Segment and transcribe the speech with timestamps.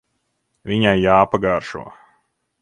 [0.71, 1.85] Viņai jāpagaršo.